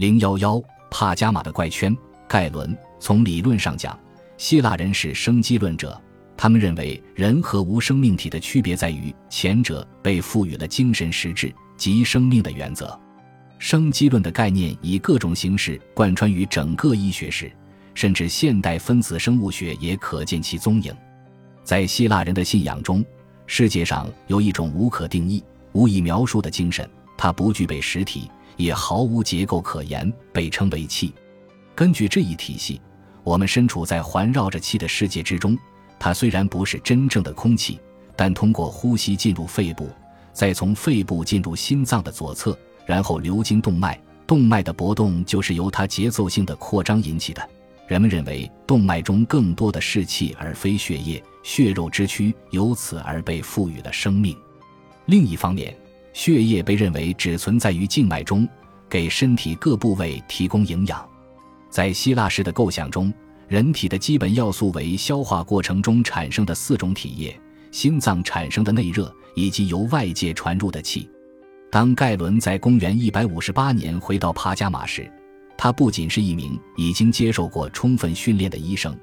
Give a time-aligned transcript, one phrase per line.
[0.00, 0.58] 零幺幺
[0.90, 1.94] 帕加马的怪圈。
[2.26, 3.98] 盖伦从理论上讲，
[4.38, 6.00] 希腊人是生机论者，
[6.38, 12.98] 他们认为人和无生命体的区别在于，前者被赋予了精神实质及生命的原则。
[13.58, 17.52] 生机论的概念以各种形式贯穿于整个医学史，
[17.92, 20.96] 甚至现代分子生物学也可见其踪影。
[21.62, 23.04] 在希腊人的信仰中，
[23.46, 26.88] 世界上有一种无可定义、无以描述的精神，
[27.18, 31.12] 它不具备实体，也毫无结构可言，被称为气。
[31.74, 32.80] 根据这一体系，
[33.24, 35.58] 我们身处在环绕着气的世界之中。
[35.98, 37.78] 它虽然不是真正的空气，
[38.16, 39.88] 但通过呼吸进入肺部，
[40.32, 44.00] 再从肺部进入心脏的左侧，然后流经动脉。
[44.26, 47.46] 动脉的搏动就是由它节奏性的扩张引起的。
[47.88, 54.36] 人们认为动脉中更多的是气而非血液，血肉之躯由此而被赋予了生命。
[55.06, 55.76] 另一方面，
[56.12, 58.48] 血液被认为只存在于静脉中，
[58.88, 61.08] 给身体各部位提供营养。
[61.70, 63.12] 在希腊式的构想中，
[63.46, 67.38] 人体的基本要素为消化过程中产生的四种体液、
[67.70, 71.08] 心脏产生的内热以及由外界传入的气。
[71.70, 75.08] 当盖伦在公元158年回到帕加马时，
[75.56, 78.98] 他不仅是一名已经接受过充分训练的医生，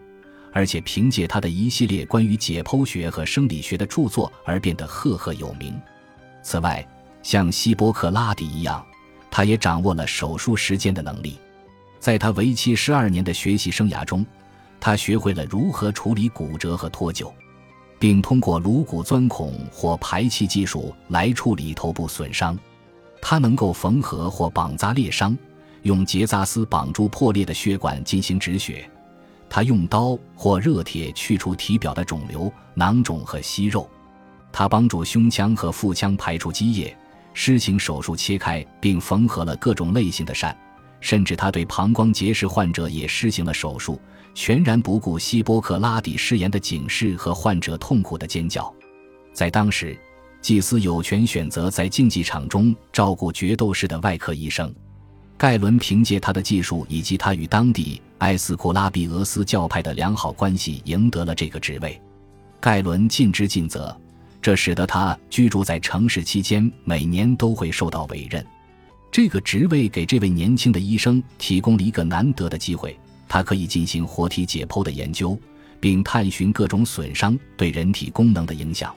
[0.52, 5.80] 而且凭借他的一系列关于解剖学和生理学的著作而变得赫赫有名。
[6.44, 6.86] 此外，
[7.28, 8.82] 像希波克拉底一样，
[9.30, 11.38] 他也掌握了手术时间的能力。
[12.00, 14.26] 在他为期十二年的学习生涯中，
[14.80, 17.30] 他学会了如何处理骨折和脱臼，
[18.00, 22.58] 并通过颅骨钻孔或排气技术来处理头部损伤。
[23.22, 25.38] 他能够缝合或绑扎裂伤。
[25.82, 28.90] 用结扎丝绑住破裂的血管进行止血，
[29.50, 33.90] 他用刀或热铁去除体表的肿瘤、囊肿和息肉，
[34.50, 36.98] 他帮助胸腔和腹腔排出积液，
[37.40, 40.52] 施行手术切开并缝合了各种类型的疝，
[41.00, 44.02] 甚至他对膀胱结石患者也施行了手术，
[44.34, 48.74] 全然不顾希波克拉底誓言的警示和患者痛苦的尖叫。
[49.34, 49.96] 在当时，
[50.42, 54.74] 祭司有权选择在竞技场中照顾决斗士的外科医生。
[55.38, 62.02] 盖伦凭借他的技术以及他与当地埃斯库拉比俄斯教派的良好关系，赢得了这个职位。
[62.60, 63.96] 盖伦尽职尽责，
[64.48, 68.42] 这使得他居住在城市期间每年都会受到委任。
[69.12, 72.98] 这个职位给这位年轻的医生提供了一个难得的机会，
[73.28, 75.38] 他可以进行活体解剖的研究，
[75.82, 78.96] 并探寻各种损伤对人体功能的影响。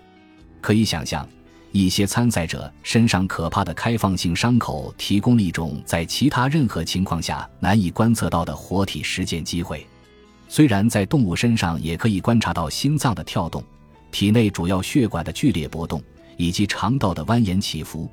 [0.60, 1.28] 可以想象。
[1.72, 9.84] 一些参赛者身上可怕的开放性伤口，提供了一种在其他任何情况下难以观测到的活体实践机会。
[10.48, 13.64] 虽然在动物身上也可以观察到心脏的跳动、
[14.10, 16.02] 体内主要血管的剧烈波动
[16.36, 18.10] 以及肠道的蜿蜒起伏，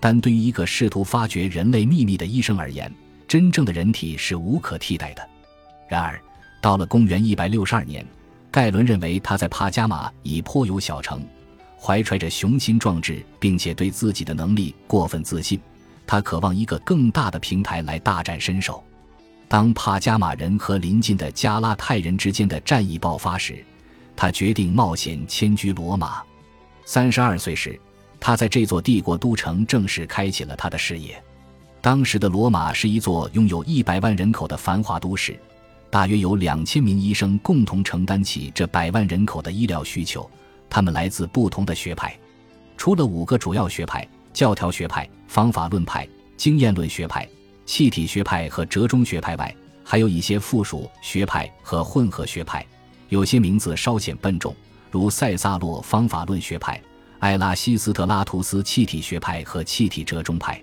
[0.00, 2.92] 但对于一个试图发掘人类秘密的医生而言，
[3.28, 5.28] 真正的人体是无可替代的。
[5.88, 6.20] 然而，
[6.60, 8.04] 到了公元一百六十二年，
[8.50, 11.24] 盖伦认为他在帕加马已颇有小成。
[11.78, 15.60] 怀揣着雄心壮志，并且对自己的能力过分自信，
[16.06, 18.82] 他渴望一个更大的平台来大展身手。
[19.46, 23.64] 当帕加马人和邻近的加拉泰人之间的战役爆发时，
[24.16, 26.22] 他决定冒险迁居罗马。
[26.84, 27.78] 三十二岁时，
[28.18, 31.22] 他在这座帝国都城正式开启了他的事业。
[31.82, 35.38] 当时的罗马是一座拥有一百万人口的繁华都市，
[35.90, 40.28] 大约有两千名医生共同承担起这百万人口的医疗需求。
[40.68, 42.18] 他们来自不同的学派，
[42.76, 47.28] 除了五个主要学派——教条学派、方法论派、经验论学派、
[47.64, 49.54] 气体学派和折中学派外，
[49.84, 52.66] 还有一些附属学派和混合学派。
[53.08, 54.54] 有些名字稍显笨重，
[54.90, 56.80] 如塞萨洛方法论学派、
[57.20, 60.60] 埃拉西斯特拉图斯气体学派和气体折中派。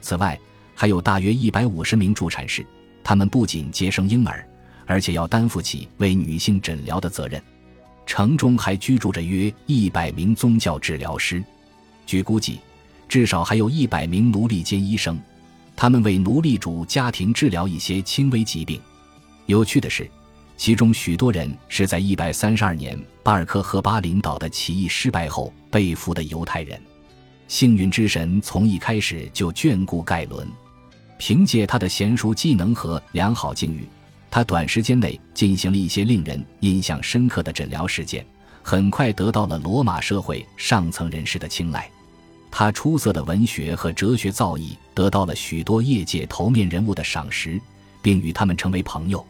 [0.00, 0.38] 此外，
[0.74, 2.66] 还有大约一百五十名助产士，
[3.02, 4.46] 他们不仅接生婴儿，
[4.84, 7.42] 而且要担负起为女性诊疗的责任。
[8.04, 11.42] 城中还居住着约一百名宗教治疗师，
[12.06, 12.60] 据估计，
[13.08, 15.18] 至少还有一百名奴隶兼医生，
[15.74, 18.80] 他们为奴隶主家庭治疗一些轻微疾病。
[19.46, 20.08] 有趣的是，
[20.56, 26.80] 其中许多人是在一百三十二年巴尔科赫巴领导的起义失败后被俘的犹太人。
[27.46, 30.48] 幸运之神从一开始就眷顾盖伦，
[31.18, 33.86] 凭借他的娴熟技能和良好境遇。
[34.30, 38.26] 他短时间内进行了一些令人印象深刻的诊疗实践，
[38.62, 41.88] 很快得到了罗马社会上层人士的青睐。
[42.50, 47.60] 他出色的文学和哲学造诣得到了许多业界头面人物的赏识，
[48.02, 49.24] 并与他们成为朋友。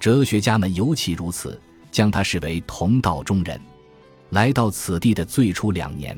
[0.00, 1.60] 哲学家们尤其如此，
[1.90, 3.60] 将他视为同道中人。
[4.30, 6.16] 来到此地的最初两年，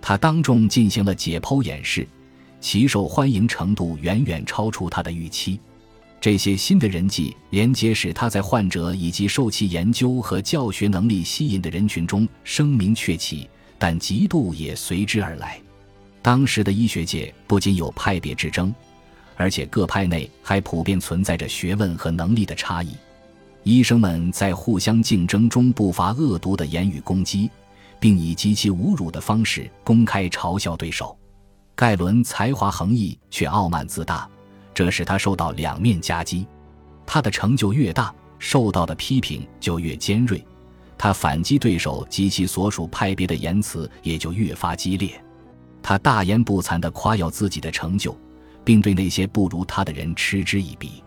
[0.00, 2.06] 他当众进行了解剖演示，
[2.60, 5.58] 其受欢迎程度远远超出他的预期。
[6.20, 15.60] 这些新的人际连接使他在患者以及受其研究和教学能力吸引的人群中声名鹊起，但嫉妒也随之而来。
[16.22, 18.72] 当时的医学界不仅有派别之争，
[19.42, 22.94] 而且各派内还普遍存在着学问和能力的差异。
[23.64, 27.50] 医生们在互相竞争中不乏恶毒的言语攻击，
[27.98, 31.18] 并以极其侮辱的方式公开嘲笑对手。
[31.74, 34.30] 盖伦才华横溢，却傲慢自大。
[34.72, 36.46] 这使他受到两面夹击，
[37.04, 40.40] 他的成就越大，受到的批评就越尖锐，
[40.96, 45.20] 他反击对手及其所属派别的言辞也就越发激烈。
[45.82, 48.16] 他大言不惭地夸耀自己的成就，
[48.64, 51.02] 并对那些不如他的人嗤之以鼻。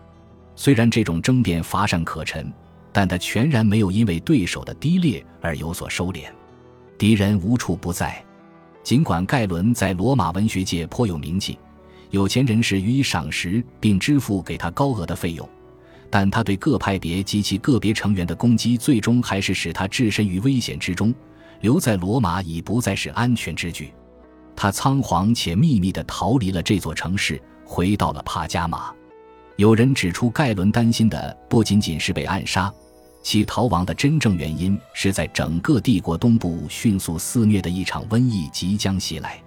[0.54, 2.52] 虽然这种争辩乏善可陈，
[2.92, 6.24] 但他全然没有因为对手的低劣而有所收敛。
[6.96, 8.24] 敌人无处不在，
[8.82, 11.58] 尽管盖伦在罗马文学界颇有名气。
[12.10, 15.46] 有钱人士予以赏识，并支付给他高额的费用，
[16.08, 21.12] 但他对各派别及其个别成员的攻击，最终还是使他置身于危险之中。
[21.62, 23.92] 留在罗马已不再是安全之举，
[24.56, 28.90] 他仓皇且秘密地逃离了这座城市，回到了帕加马。
[29.56, 32.72] 有人指出，盖伦担心的不仅仅是被暗杀，
[33.22, 39.38] 其逃亡的真正原因是在整个帝国东部迅速肆虐的一场瘟疫即将袭来。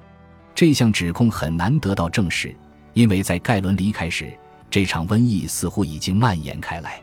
[0.54, 2.56] 这项指控很难得到证实，
[2.94, 4.32] 因为在盖伦离开时，
[4.70, 7.02] 这场瘟疫似乎已经蔓延开来。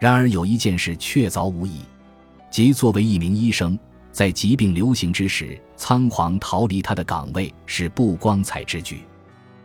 [0.00, 1.80] 然而，有一件事确凿无疑，
[2.50, 3.78] 即作为一名医生，
[4.16, 9.02] 在疾病流行之时仓皇逃离他的岗位是不光彩之举。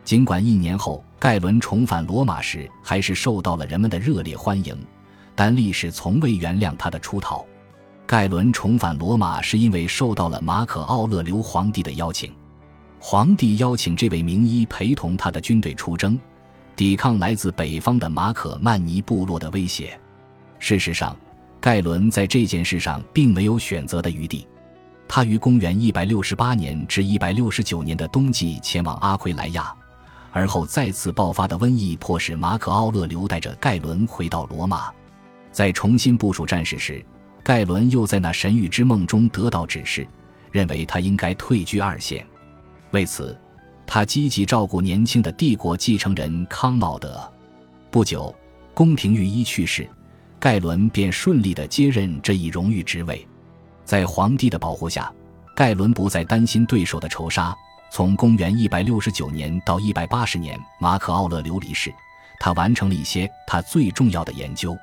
[0.04, 4.76] 尽管一年后盖伦重返罗马时还是受到了人们的热烈欢迎，
[5.34, 7.42] 但历史从未原谅他的出逃。
[8.06, 12.30] 盖伦重返罗马是因为受到了马可·奥勒留皇帝的邀请。
[13.00, 16.20] 皇帝邀请这位名医陪同他的军队出征，
[16.76, 19.98] 抵抗来自北方的马可曼尼部落的威胁。
[20.58, 21.16] 事实上，
[21.62, 24.48] 盖伦在这件事上并没有选择的余地。
[25.06, 29.72] 他于公元168年至169年的冬季前往阿奎莱亚，
[30.32, 34.90] 而后再次爆发的瘟疫迫使马可奥勒留带着盖伦回到罗马。
[35.52, 37.00] 在重新部署战事时，
[37.44, 40.04] 盖伦又在那神谕之梦中得到指示，
[40.50, 42.26] 认为他应该退居二线。
[42.90, 43.38] 为此，
[43.86, 47.20] 他积极照顾年轻的帝国继承人康茂德。
[47.88, 48.34] 不久，
[48.74, 49.88] 宫廷御医去世，
[50.42, 53.24] 盖伦便顺利地接任这一荣誉职位。
[53.84, 55.08] 在皇帝的保护下，
[55.54, 57.54] 盖伦不再担心对手的仇杀。
[57.92, 61.94] 从公元169年到180年，马可·奥勒留离世，
[62.40, 64.76] 他完成了一些他最重要的研究。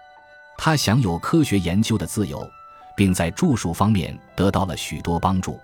[0.58, 2.50] 他享有科学研究的自由，
[2.96, 5.60] 并在著述方面得到了许多帮助。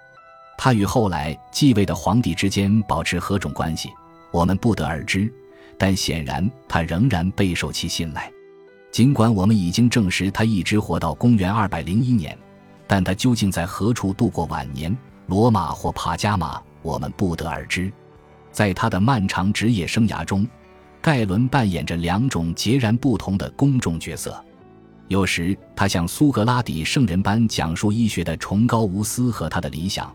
[0.58, 3.92] 他与后来继位的皇帝之间保持何种关系，
[4.32, 5.34] 我们不得而知。
[5.78, 8.30] 但显然，他仍然备受其信赖。
[8.96, 12.38] 尽管我们已经证实他一直活到公元201年，
[12.88, 14.98] 但他究竟在何处度过晚年，
[15.28, 17.92] 罗马或帕加马，我们不得而知。
[18.54, 20.48] 在他的漫长职业生涯中，
[21.02, 24.42] 盖伦扮演着两种截然不同的公众角色。
[25.10, 30.10] 有时，他像苏格拉底圣人般讲述医学的崇高无私和他的理想。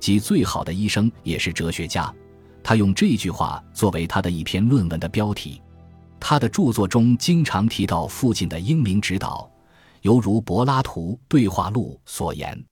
[0.00, 2.10] 即最好的医生也是哲学家，
[2.62, 5.60] 他用这句话作为他的一篇论文的标题。
[6.26, 9.46] 他的著作中经常提到父亲的英明指导，
[10.00, 12.64] 犹如柏拉图对话录所言。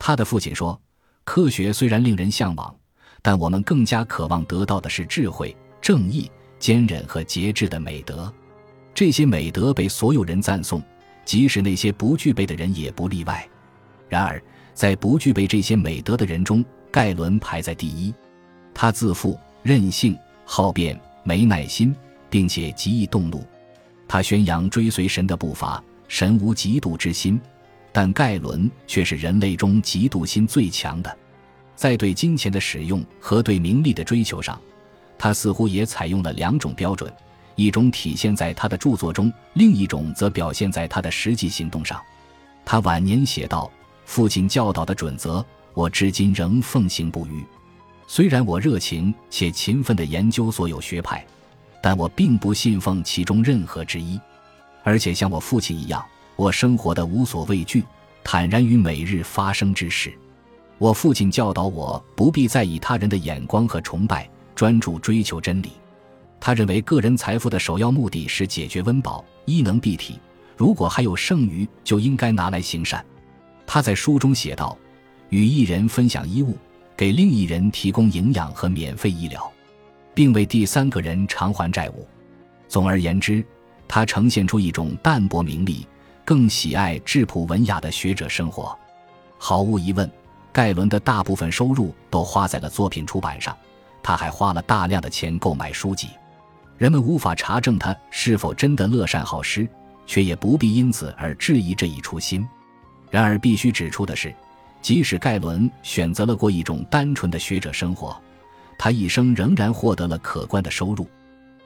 [0.00, 0.78] 他的父亲说
[1.22, 2.74] ：“科学虽然令人向往，
[3.22, 8.34] 但我们更加渴望得到的是智慧、正义、坚韧和节制的美德。
[8.92, 10.82] 这些美德被所有人赞颂，
[11.24, 13.48] 即使那些不具备的人也不例外。
[14.08, 14.42] 然而。”
[14.74, 18.12] 在不具备这些美德的人中，盖伦排在第一。
[18.72, 21.92] 他自负、任性、好辩、没耐心，
[22.30, 23.44] 并且极易动怒。
[24.06, 27.40] 他宣扬追随神的步伐，神无嫉妒之心，
[27.92, 31.16] 但盖伦却是人类中嫉妒心最强的。
[31.74, 34.60] 在对金钱的使用和对名利的追求上，
[35.18, 37.12] 他似乎也采用了两种标准：
[37.54, 42.00] 一种体现在他的著作中，另一种则表现在他的实际行动上。
[42.64, 43.70] 他晚年写道。
[44.04, 45.44] 父亲教导的准则，
[45.74, 47.44] 我至今仍奉行不渝。
[48.06, 51.22] 虽然我热情且勤奋地研究所有学派，
[51.80, 54.20] 但我并不信奉其中任何之一。
[54.82, 56.04] 而且像我父亲一样，
[56.36, 57.84] 我生活的无所畏惧，
[58.24, 60.12] 坦然于每日发生之事。
[60.78, 65.72] 我父亲教导我不必在意他人的眼光和崇拜，专注追求真理。
[66.40, 70.20] 他认为个人财富的首要目的是解决温饱、衣能蔽体，
[70.56, 73.04] 如果还有剩余，就应该拿来行善。
[73.66, 74.78] 他在书中写道
[75.30, 76.56] ：“与一人分享衣物，
[76.96, 79.52] 给另一人提供营养和免费医疗。”
[80.18, 82.04] 并为第三个人偿还债务。
[82.66, 83.44] 总而言之，
[83.86, 85.86] 他呈现出一种淡泊名利、
[86.24, 88.76] 更喜爱质朴文雅的学者生活。
[89.38, 90.10] 毫无疑问，
[90.52, 93.56] 盖伦的大部分收入都花在了作品出版上，
[94.02, 96.08] 他还花了大量的钱购买书籍。
[96.78, 99.68] 人们无法查证他是否真的乐善好施，
[100.04, 102.44] 却也不必因此而质疑这一初心。
[103.08, 104.34] 然而，必须指出的是，
[104.82, 108.20] 即使盖伦选择了过一种单纯的学者生活，
[108.78, 111.06] 他一生仍然获得了可观的收入。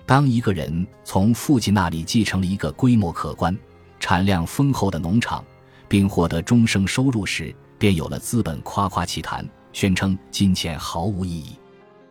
[0.05, 3.57] 当一个人从父亲那里继承了一个规模可观、
[4.01, 5.45] 产量丰厚的农场，
[5.87, 11.57] 并获得终生收入时，便有了资本夸夸其谈，宣称金钱毫无意义。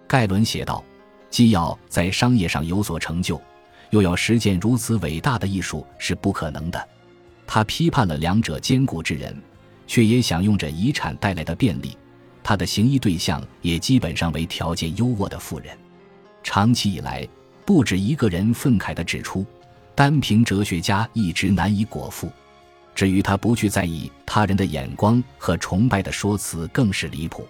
[0.07, 0.83] 盖伦写道
[1.29, 3.41] ：“既要在商业上有所成就，
[3.89, 6.87] 又要实践如此伟大的艺术，是不可能的。”
[7.45, 9.35] 他批判了两者兼顾之人，
[9.85, 11.97] 却也享用着遗产带来的便利。
[12.43, 15.77] 他的行医对象也基本上为条件优渥的富人。
[16.43, 17.27] 长期以来，
[17.65, 19.45] 不止一个人愤慨地指出，
[19.95, 22.31] 单凭哲学家一直难以果腹。
[22.93, 27.47] 至于他不去在意他人的眼光和崇拜的说辞，更是离谱。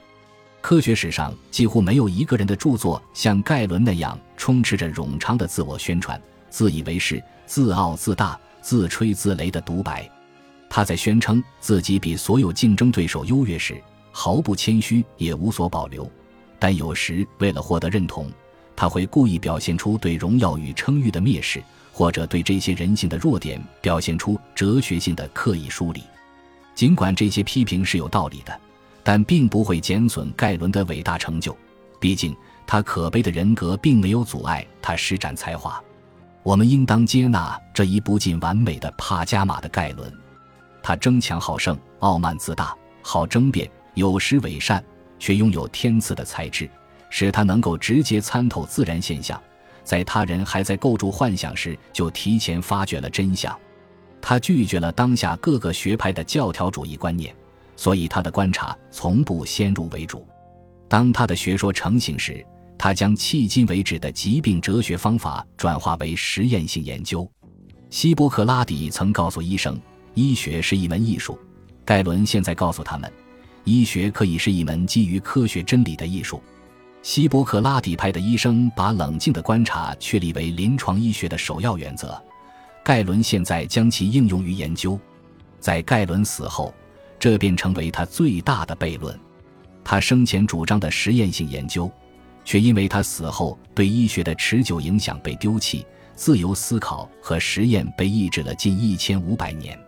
[0.62, 8.40] 科学史上几乎没有一个人的著作像盖伦那样充斥着冗长的自我宣传、自以为是、自傲自大。
[8.64, 10.08] 自吹自擂的独白，
[10.70, 13.82] 他在宣称自己比所有竞争对手优越时，
[14.12, 16.10] 毫不谦虚，也无所保留。
[16.60, 18.30] 但有时为了获得认同，
[18.76, 26.04] 他会故意表现出对荣耀与称誉的蔑视，或者对这些人性的弱点表现出哲学性的刻意疏离。
[26.76, 28.60] 尽管这些批评是有道理的，
[29.04, 31.56] 但并不会减损盖伦的伟大成就。
[32.00, 35.82] 毕竟，他可悲的人格并没有阻碍他施展才华。
[36.44, 40.12] 我们应当接纳这一不尽完美的帕加马的盖伦，
[40.82, 44.84] 他争强好胜、傲慢自大、好争辩、有时伪善，
[45.20, 46.70] 却拥有天赐的才智，
[47.10, 49.42] 使他能够直接参透自然现象，
[49.84, 53.58] 在他人还在构筑幻想时就提前发掘了真相。
[54.22, 57.36] 他拒绝了当下各个学派的教条主义观念，
[57.76, 60.28] 所以他的观察从不先入为主。
[60.88, 62.46] 当他的学说成型时，
[62.78, 67.30] 他将迄今为止的疾病哲学方法转化为实验性研究。
[67.90, 69.80] 希波克拉底曾告诉医生，
[70.14, 71.38] 医学是一门艺术。
[71.84, 73.12] 盖伦现在告诉他们，
[73.64, 76.42] 医学可以是一门基于科学真理的艺术。
[77.02, 82.22] 希波克拉底派的医生把冷静的观察确立为临床医学的首要原则。
[82.84, 85.00] 盖伦现在将其应用于研究。
[85.60, 86.74] 在盖伦死后，
[87.20, 89.20] 这便成为他最大的悖论。
[89.84, 91.92] 他生前主张的实验性研究。
[92.44, 99.80] 却因为他死后对医学的持久影响被丢弃，自由思考和实验被抑制了近一千五百年。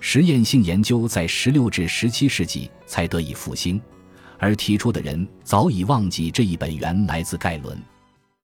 [0.00, 3.80] 实验性研究在十六至十七世纪才得以复兴，
[4.38, 7.76] 而提出的人早已忘记这一本源来自盖伦。